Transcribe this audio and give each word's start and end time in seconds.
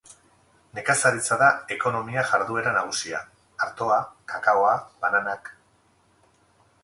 Nekazaritza 0.77 1.35
da 1.41 1.49
ekonomia 1.75 2.23
jarduera 2.31 2.73
nagusia: 2.79 3.21
artoa, 3.67 3.99
kakaoa, 4.33 4.75
bananak. 5.05 5.55